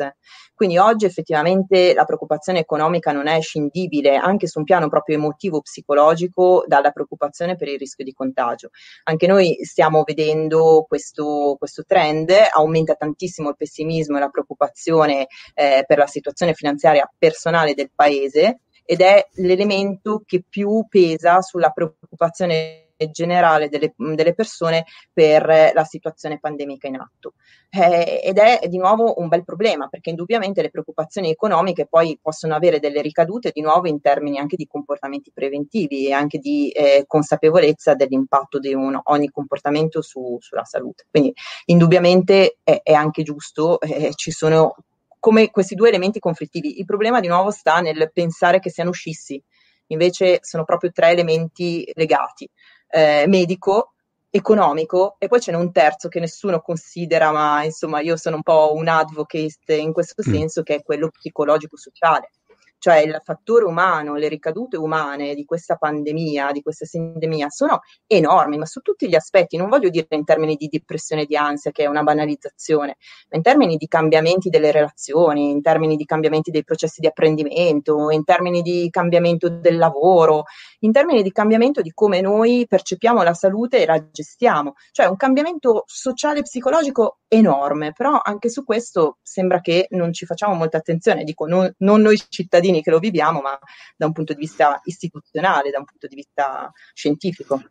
[0.61, 5.63] Quindi oggi effettivamente la preoccupazione economica non è scindibile anche su un piano proprio emotivo,
[5.63, 8.69] psicologico, dalla preoccupazione per il rischio di contagio.
[9.05, 15.83] Anche noi stiamo vedendo questo, questo trend, aumenta tantissimo il pessimismo e la preoccupazione eh,
[15.87, 22.90] per la situazione finanziaria personale del paese ed è l'elemento che più pesa sulla preoccupazione
[23.09, 27.35] generale delle, delle persone per la situazione pandemica in atto.
[27.71, 32.55] Eh, ed è di nuovo un bel problema perché indubbiamente le preoccupazioni economiche poi possono
[32.55, 37.05] avere delle ricadute di nuovo in termini anche di comportamenti preventivi e anche di eh,
[37.07, 41.07] consapevolezza dell'impatto di un, ogni comportamento su, sulla salute.
[41.11, 41.33] Quindi
[41.67, 44.75] indubbiamente è, è anche giusto, eh, ci sono
[45.21, 46.81] come questi due elementi conflittivi.
[46.81, 49.41] Il problema di nuovo sta nel pensare che siano uscissi,
[49.89, 52.49] invece sono proprio tre elementi legati
[52.91, 53.93] eh, medico,
[54.31, 58.43] economico e poi ce n'è un terzo che nessuno considera, ma insomma io sono un
[58.43, 60.33] po' un advocate in questo mm.
[60.33, 62.31] senso, che è quello psicologico-sociale.
[62.81, 68.57] Cioè il fattore umano, le ricadute umane di questa pandemia, di questa sindemia, sono enormi,
[68.57, 71.73] ma su tutti gli aspetti, non voglio dire in termini di depressione e di ansia,
[71.73, 72.97] che è una banalizzazione,
[73.29, 78.11] ma in termini di cambiamenti delle relazioni, in termini di cambiamenti dei processi di apprendimento,
[78.11, 80.45] in termini di cambiamento del lavoro,
[80.81, 85.17] in termini di cambiamento di come noi percepiamo la salute e la gestiamo, cioè un
[85.17, 90.79] cambiamento sociale e psicologico enorme, però anche su questo sembra che non ci facciamo molta
[90.79, 93.59] attenzione, dico non, non noi cittadini, cittadini che lo viviamo, ma
[93.97, 97.63] da un punto di vista istituzionale, da un punto di vista scientifico.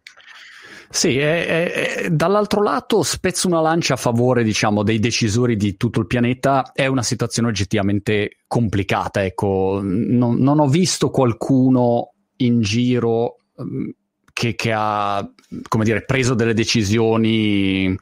[0.91, 5.99] Sì, è, è, dall'altro lato spezzo una lancia a favore, diciamo, dei decisori di tutto
[5.99, 6.71] il pianeta.
[6.73, 9.79] È una situazione oggettivamente complicata, ecco.
[9.81, 13.89] Non, non ho visto qualcuno in giro mm,
[14.33, 15.27] che, che ha,
[15.83, 17.95] dire, preso delle decisioni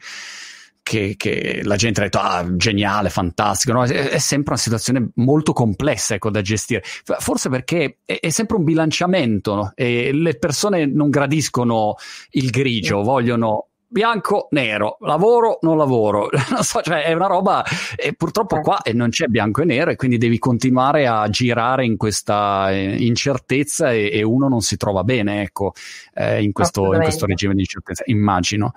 [0.87, 3.83] che, che, la gente ha detto ah geniale, fantastico, no?
[3.83, 6.81] è, è, sempre una situazione molto complessa ecco, da gestire,
[7.19, 9.71] forse perché è, è sempre un bilanciamento no?
[9.75, 11.95] e le persone non gradiscono
[12.31, 18.13] il grigio, vogliono bianco, nero, lavoro, non lavoro, non so, cioè è una roba e
[18.13, 22.71] purtroppo qua non c'è bianco e nero e quindi devi continuare a girare in questa
[22.71, 25.73] eh, incertezza e, e uno non si trova bene, ecco,
[26.13, 28.71] eh, in, questo, in questo regime di incertezza, immagino.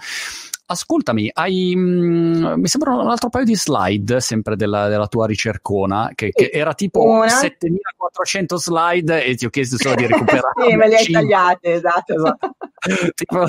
[0.70, 5.26] Ascoltami, hai, mh, mm, mi sembra un altro paio di slide sempre della, della tua
[5.26, 7.28] ricercona, che, che era tipo Una.
[7.28, 10.68] 7400 slide e ti ho chiesto solo di recuperare.
[10.68, 12.14] sì, me le hai tagliate, esatto.
[12.14, 12.50] esatto.
[13.14, 13.46] tipo...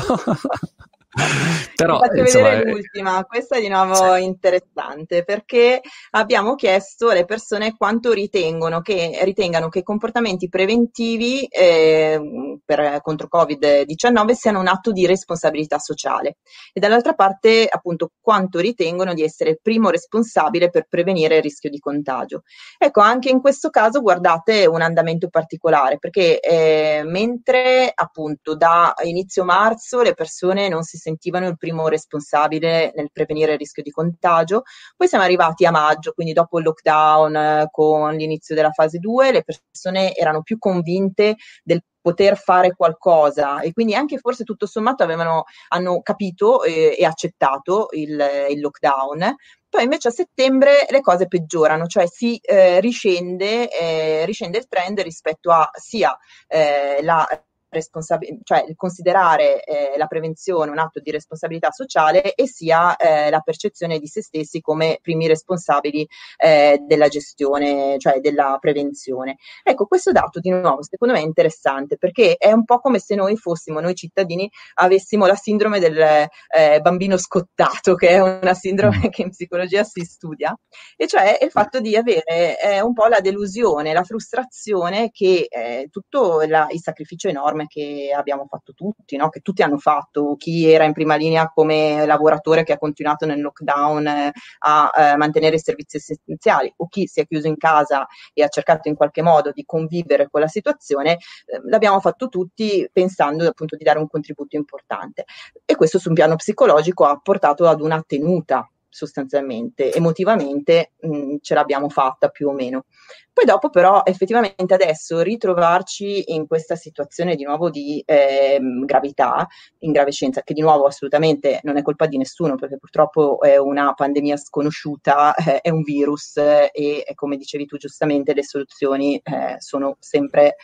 [1.75, 2.71] Però, faccio insomma, vedere è...
[2.71, 4.23] l'ultima, questa è di nuovo sì.
[4.23, 12.59] interessante perché abbiamo chiesto alle persone quanto ritengono che, ritengano che i comportamenti preventivi eh,
[12.63, 16.37] per, contro Covid-19 siano un atto di responsabilità sociale
[16.71, 21.69] e dall'altra parte appunto quanto ritengono di essere il primo responsabile per prevenire il rischio
[21.69, 22.43] di contagio.
[22.77, 29.43] Ecco, anche in questo caso guardate un andamento particolare perché eh, mentre appunto da inizio
[29.43, 34.63] marzo le persone non si sentivano il primo responsabile nel prevenire il rischio di contagio.
[34.95, 39.31] Poi siamo arrivati a maggio, quindi dopo il lockdown, eh, con l'inizio della fase 2,
[39.31, 45.03] le persone erano più convinte del poter fare qualcosa e quindi anche forse tutto sommato
[45.03, 49.35] avevano, hanno capito e, e accettato il, il, lockdown.
[49.69, 54.99] Poi invece a settembre le cose peggiorano, cioè si eh, riscende, eh, riscende il trend
[54.99, 57.25] rispetto a sia eh, la
[57.71, 63.39] responsabil- cioè considerare eh, la prevenzione un atto di responsabilità sociale e sia eh, la
[63.39, 66.07] percezione di se stessi come primi responsabili
[66.37, 69.37] eh, della gestione, cioè della prevenzione.
[69.63, 73.15] Ecco, questo dato di nuovo secondo me è interessante perché è un po' come se
[73.15, 79.07] noi fossimo, noi cittadini, avessimo la sindrome del eh, bambino scottato, che è una sindrome
[79.07, 79.09] mm.
[79.09, 80.57] che in psicologia si studia,
[80.97, 85.87] e cioè il fatto di avere eh, un po' la delusione, la frustrazione che eh,
[85.89, 89.29] tutto la, il sacrificio enorme riforme che abbiamo fatto tutti, no?
[89.29, 93.41] che tutti hanno fatto, chi era in prima linea come lavoratore che ha continuato nel
[93.41, 98.07] lockdown eh, a eh, mantenere i servizi essenziali o chi si è chiuso in casa
[98.33, 102.87] e ha cercato in qualche modo di convivere con la situazione, eh, l'abbiamo fatto tutti
[102.91, 105.25] pensando appunto di dare un contributo importante.
[105.65, 111.35] E questo su un piano psicologico ha portato ad una tenuta sostanzialmente, emotivamente mh, mm,
[111.41, 112.85] ce l'abbiamo fatta più o meno.
[113.33, 119.47] Poi dopo però effettivamente adesso ritrovarci in questa situazione di nuovo di eh, gravità,
[119.79, 124.35] ingravescenza, che di nuovo assolutamente non è colpa di nessuno perché purtroppo è una pandemia
[124.35, 130.57] sconosciuta, eh, è un virus e come dicevi tu giustamente le soluzioni eh, sono sempre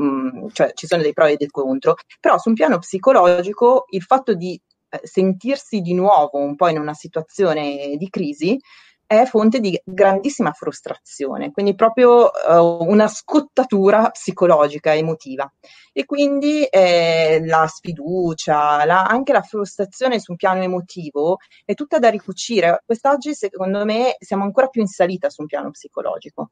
[0.00, 4.02] mm, cioè ci sono dei pro e dei contro, però su un piano psicologico il
[4.02, 4.58] fatto di
[5.02, 8.58] sentirsi di nuovo un po' in una situazione di crisi
[9.06, 15.50] è fonte di grandissima frustrazione, quindi proprio uh, una scottatura psicologica, emotiva.
[15.92, 21.98] E quindi eh, la sfiducia, la, anche la frustrazione su un piano emotivo è tutta
[21.98, 22.82] da ricucire.
[22.84, 26.50] Quest'oggi, secondo me, siamo ancora più in salita su un piano psicologico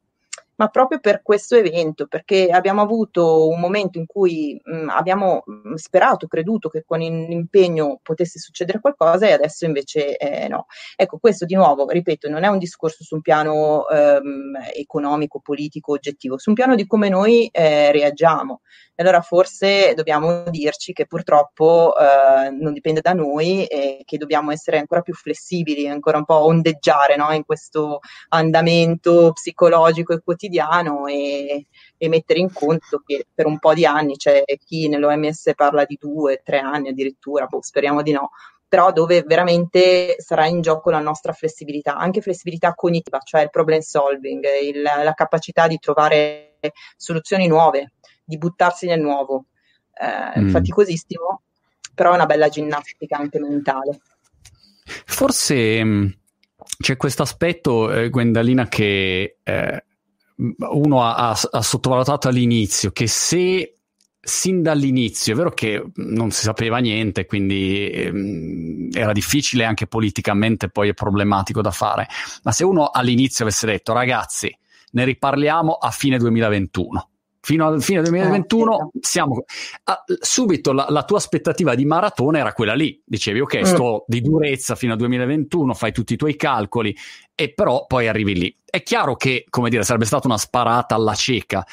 [0.57, 5.75] ma proprio per questo evento, perché abbiamo avuto un momento in cui mh, abbiamo mh,
[5.75, 10.67] sperato, creduto che con l'impegno potesse succedere qualcosa e adesso invece eh, no.
[10.97, 15.93] Ecco, questo di nuovo, ripeto, non è un discorso su un piano ehm, economico, politico,
[15.93, 18.61] oggettivo, su un piano di come noi eh, reagiamo.
[18.97, 24.79] Allora forse dobbiamo dirci che purtroppo eh, non dipende da noi e che dobbiamo essere
[24.79, 27.33] ancora più flessibili, ancora un po' ondeggiare no?
[27.33, 33.75] in questo andamento psicologico e quotidiano e, e, mettere in conto che per un po'
[33.75, 38.31] di anni c'è chi nell'OMS parla di due, tre anni addirittura, boh, speriamo di no,
[38.73, 43.81] però dove veramente sarà in gioco la nostra flessibilità, anche flessibilità cognitiva, cioè il problem
[43.81, 46.57] solving, il, la capacità di trovare
[46.97, 47.93] soluzioni nuove,
[48.25, 49.45] di buttarsi nel nuovo.
[49.93, 50.49] Eh, mm.
[50.49, 51.43] Faticosissimo,
[51.95, 54.01] però è una bella ginnastica anche mentale.
[54.85, 56.07] Forse mm,
[56.79, 59.85] c'è questo aspetto, eh, Gwendalina, che eh,
[60.37, 63.77] uno ha, ha, sottovalutato all'inizio, che se
[64.25, 70.69] sin dall'inizio, è vero che non si sapeva niente, quindi ehm, era difficile anche politicamente,
[70.69, 72.07] poi è problematico da fare,
[72.45, 74.57] ma se uno all'inizio avesse detto ragazzi,
[74.93, 77.12] ne riparliamo a fine 2021
[77.45, 79.45] fino al fine 2021 eh, siamo
[79.85, 83.03] ah, subito la, la, tua aspettativa di maratona era quella lì.
[83.05, 83.63] Dicevi ok mm.
[83.65, 86.97] sto di durezza fino al 2021 fai tutti i tuoi calcoli.
[87.35, 88.57] E però poi arrivi lì.
[88.65, 91.67] È chiaro che come dire sarebbe stata una sparata alla cieca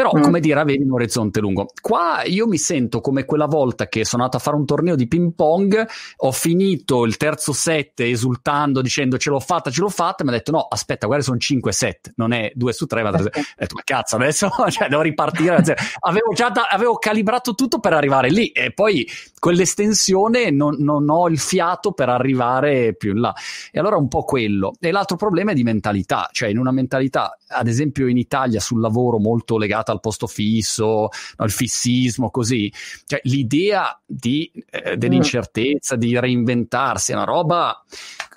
[0.00, 0.22] però, mm.
[0.22, 1.66] come dire, avevi un orizzonte lungo.
[1.78, 5.06] Qua io mi sento come quella volta che sono andato a fare un torneo di
[5.06, 5.86] ping pong,
[6.16, 10.30] ho finito il terzo set esultando, dicendo ce l'ho fatta, ce l'ho fatta, e mi
[10.30, 13.22] ha detto no, aspetta, guarda, sono 5 set, non è 2 su 3, ma 3
[13.24, 13.42] okay.
[13.58, 15.62] detto, ma cazzo, adesso cioè, devo ripartire.
[16.00, 19.06] avevo già da, avevo calibrato tutto per arrivare lì e poi
[19.38, 23.34] quell'estensione non, non ho il fiato per arrivare più in là.
[23.70, 24.72] E allora un po' quello.
[24.80, 28.80] E l'altro problema è di mentalità, cioè in una mentalità, ad esempio in Italia sul
[28.80, 32.72] lavoro molto legata al posto fisso, no, il fissismo, così.
[33.06, 37.84] Cioè, l'idea di, eh, dell'incertezza, di reinventarsi, è una roba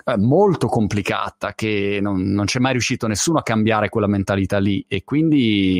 [0.06, 4.84] eh, molto complicata che non, non, c'è mai riuscito nessuno a cambiare quella mentalità lì
[4.86, 5.78] e quindi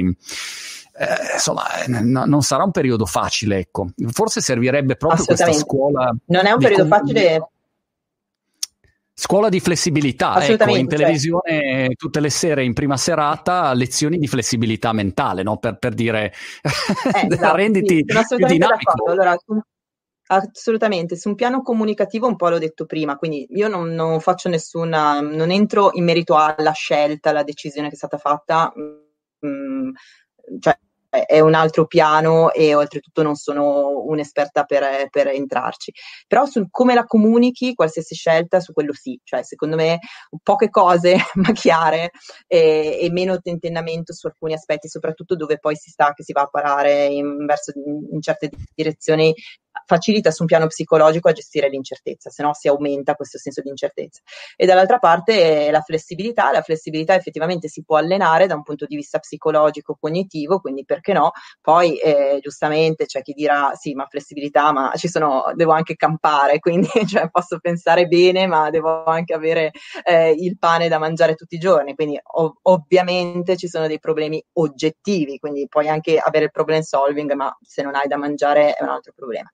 [0.97, 6.47] eh, insomma n- non sarà un periodo facile ecco forse servirebbe proprio questa scuola non
[6.47, 7.49] è un periodo facile
[9.17, 11.95] Scuola di flessibilità, ecco, in cioè televisione cioè.
[11.95, 15.59] tutte le sere in prima serata lezioni di flessibilità mentale, no?
[15.59, 19.09] per, per, dire eh, esatto, renditi sì, più dinamico.
[19.09, 19.39] Allora,
[20.27, 24.49] assolutamente, su un piano comunicativo un po' l'ho detto prima, quindi io non, non faccio
[24.49, 29.91] nessuna, non entro in merito alla scelta, alla decisione che è stata fatta, mh, mm,
[30.59, 30.77] cioè
[31.27, 35.93] è un altro piano e oltretutto non sono un'esperta per, per entrarci.
[36.27, 39.99] Però su come la comunichi, qualsiasi scelta, su quello sì, cioè secondo me
[40.43, 42.11] poche cose ma chiare
[42.47, 46.43] e, e meno tentennamento su alcuni aspetti, soprattutto dove poi si sta che si va
[46.43, 49.35] a parare in, verso, in certe direzioni
[49.87, 53.69] facilita su un piano psicologico a gestire l'incertezza, se no si aumenta questo senso di
[53.69, 54.21] incertezza.
[54.57, 58.97] E dall'altra parte la flessibilità, la flessibilità effettivamente si può allenare da un punto di
[58.97, 61.33] vista psicologico, cognitivo, quindi perché no?
[61.61, 66.59] Poi eh, giustamente c'è chi dirà sì, ma flessibilità, ma ci sono, devo anche campare,
[66.61, 69.73] quindi cioè, posso pensare bene, ma devo anche avere
[70.05, 74.43] eh, il pane da mangiare tutti i giorni, quindi ov- ovviamente ci sono dei problemi
[74.55, 78.83] oggettivi, quindi puoi anche avere il problem solving, ma se non hai da mangiare è
[78.83, 79.51] un altro problema.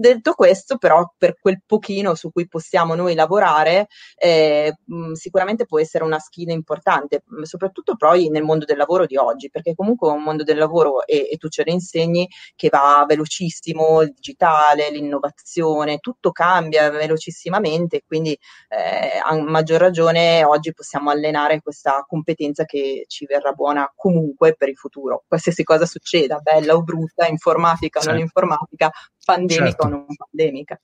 [0.00, 5.80] Detto questo, però, per quel pochino su cui possiamo noi lavorare, eh, mh, sicuramente può
[5.80, 10.12] essere una skill importante, soprattutto poi nel mondo del lavoro di oggi, perché comunque è
[10.12, 14.88] un mondo del lavoro, e, e tu ce lo insegni, che va velocissimo, il digitale,
[14.92, 18.38] l'innovazione, tutto cambia velocissimamente, quindi
[18.68, 24.68] eh, a maggior ragione oggi possiamo allenare questa competenza che ci verrà buona comunque per
[24.68, 28.92] il futuro, qualsiasi cosa succeda, bella o brutta, informatica o non informatica,
[29.28, 29.86] pandemica certo.
[29.86, 30.80] o non pandemica.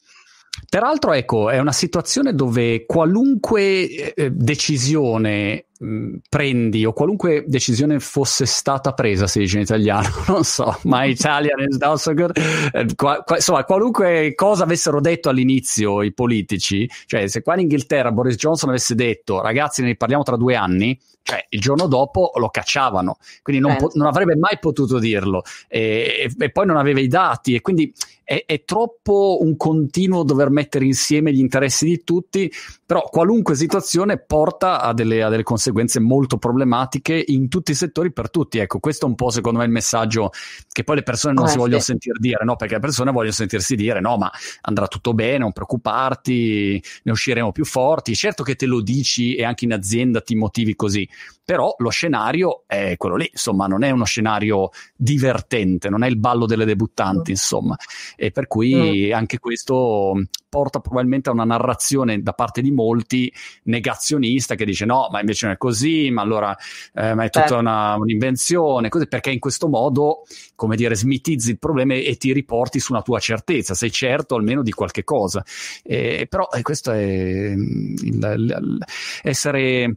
[0.68, 8.46] Peraltro, ecco, è una situazione dove qualunque eh, decisione mh, prendi o qualunque decisione fosse
[8.46, 12.36] stata presa, si dice in italiano, non so, my Italian is not so good,
[12.72, 17.60] eh, qua, qua, insomma, qualunque cosa avessero detto all'inizio i politici, cioè se qua in
[17.60, 22.32] Inghilterra Boris Johnson avesse detto ragazzi ne riparliamo tra due anni, cioè il giorno dopo
[22.36, 26.76] lo cacciavano, quindi non, po- non avrebbe mai potuto dirlo e, e, e, poi non
[26.76, 27.92] aveva i dati e quindi
[28.24, 32.50] è, è, troppo un continuo dover mettere insieme gli interessi di tutti,
[32.84, 38.12] però qualunque situazione porta a delle, a delle conseguenze molto problematiche in tutti i settori
[38.12, 38.58] per tutti.
[38.58, 40.30] Ecco, questo è un po' secondo me il messaggio
[40.72, 42.56] che poi le persone non ah, si vogliono sentire dire, no?
[42.56, 47.52] Perché le persone vogliono sentirsi dire no, ma andrà tutto bene, non preoccuparti, ne usciremo
[47.52, 48.14] più forti.
[48.14, 51.08] Certo che te lo dici e anche in azienda ti motivi così,
[51.44, 56.16] però lo scenario è quello lì, insomma, non è uno scenario divertente, non è il
[56.16, 57.34] ballo delle debuttanti, mm.
[57.34, 57.76] insomma,
[58.16, 59.12] e per cui mm.
[59.12, 60.14] anche questo
[60.48, 63.32] porta probabilmente a una narrazione da parte di molti
[63.64, 66.56] negazionista che dice no, ma invece non è così, ma allora
[66.94, 67.58] eh, ma è tutta certo.
[67.58, 70.22] una, un'invenzione, così, perché in questo modo,
[70.54, 74.62] come dire, smitizzi il problema e ti riporti su una tua certezza, sei certo almeno
[74.62, 75.44] di qualche cosa.
[75.82, 78.78] Eh, però eh, questo è mm, il, il,
[79.22, 79.96] essere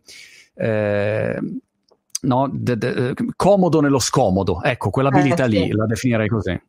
[0.56, 1.40] eh,
[2.22, 4.64] no, de, de, comodo nello scomodo.
[4.64, 5.60] Ecco, quell'abilità eh, sì.
[5.60, 6.60] lì la definirei così.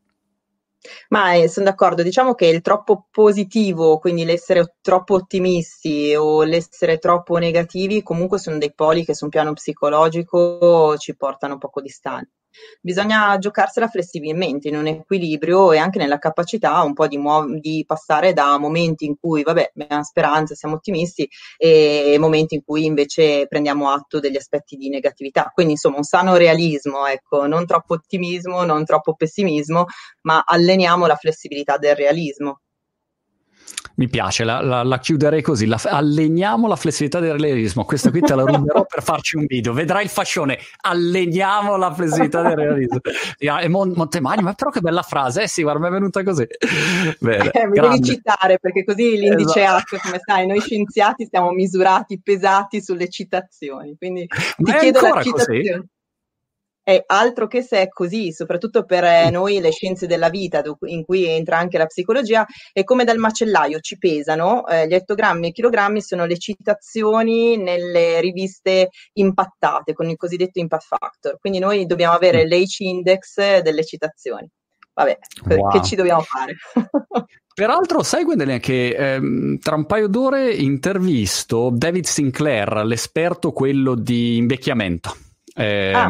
[1.09, 6.97] Ma eh, sono d'accordo, diciamo che il troppo positivo, quindi l'essere troppo ottimisti o l'essere
[6.99, 12.31] troppo negativi, comunque sono dei poli che sul piano psicologico ci portano poco distante.
[12.81, 17.83] Bisogna giocarsela flessibilmente in un equilibrio e anche nella capacità un po' di, muov- di
[17.85, 21.27] passare da momenti in cui, vabbè, abbiamo speranza, siamo ottimisti,
[21.57, 25.51] e momenti in cui invece prendiamo atto degli aspetti di negatività.
[25.53, 29.85] Quindi, insomma, un sano realismo, ecco, non troppo ottimismo, non troppo pessimismo,
[30.21, 32.61] ma alleniamo la flessibilità del realismo.
[33.99, 38.21] Mi piace, la, la, la chiuderei così, la, alleniamo la flessibilità del realismo, questa qui
[38.21, 42.99] te la ruberò per farci un video, vedrai il fascione, alleniamo la flessibilità del realismo.
[43.37, 46.47] E Mon- Montemagno, ma però che bella frase, eh sì, guarda, mi è venuta così.
[47.19, 47.97] Bene, eh, mi grande.
[47.97, 49.97] devi citare, perché così l'indice esatto.
[49.97, 55.59] H, come sai, noi scienziati siamo misurati, pesati sulle citazioni, quindi ti chiedo la citazione.
[55.59, 55.87] Così?
[56.89, 61.05] È altro che se è così, soprattutto per eh, noi le scienze della vita, in
[61.05, 65.51] cui entra anche la psicologia, è come dal macellaio, ci pesano, eh, gli ettogrammi e
[65.51, 72.15] chilogrammi sono le citazioni nelle riviste impattate con il cosiddetto impact factor, quindi noi dobbiamo
[72.15, 74.49] avere l'H index delle citazioni.
[74.91, 75.17] Vabbè,
[75.57, 75.69] wow.
[75.69, 76.55] che ci dobbiamo fare?
[77.53, 84.37] Peraltro, sai Gwendolyn che ehm, tra un paio d'ore intervisto David Sinclair, l'esperto quello di
[84.37, 85.27] invecchiamento.
[85.59, 86.09] È, ah.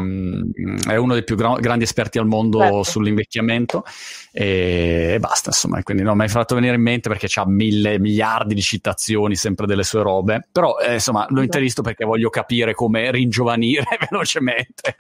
[0.87, 2.83] è uno dei più gra- grandi esperti al mondo certo.
[2.83, 3.83] sull'invecchiamento
[4.31, 5.81] e, e, basta, insomma.
[5.81, 9.65] Quindi non mi hai fatto venire in mente perché ha mille miliardi di citazioni sempre
[9.65, 10.47] delle sue robe.
[10.51, 14.95] Però, eh, insomma, l'ho intervisto perché voglio capire come ringiovanire velocemente.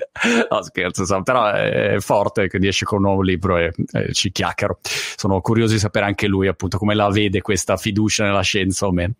[0.49, 4.31] no, scherzo, insomma, però è forte che esce con un nuovo libro e, e ci
[4.31, 4.79] chiacchiero.
[4.81, 8.91] Sono curioso di sapere anche lui, appunto, come la vede questa fiducia nella scienza o
[8.91, 9.13] meno.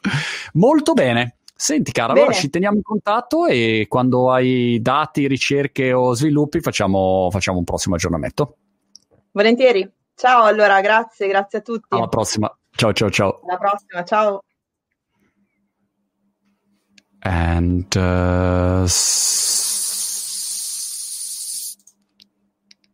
[0.53, 1.35] Molto bene.
[1.61, 2.19] Senti, cara, Bene.
[2.27, 7.65] allora ci teniamo in contatto e quando hai dati, ricerche o sviluppi facciamo, facciamo un
[7.65, 8.55] prossimo aggiornamento.
[9.31, 9.91] Volentieri.
[10.15, 11.87] Ciao, allora, grazie, grazie a tutti.
[11.89, 12.57] Alla prossima.
[12.71, 13.41] Ciao, ciao, ciao.
[13.45, 14.43] Alla prossima, ciao.
[17.23, 18.87] And uh,